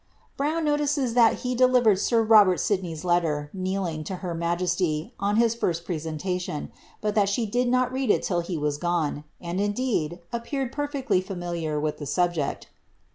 [0.35, 5.55] Brown notices that he delivered sir Robert Sidney's letter, kneeling, > her majesty, on his
[5.55, 10.17] firat presentation, but that she did not read it till s was gone; and, indeed,
[10.33, 12.67] appeared perfectly familiar with the subject.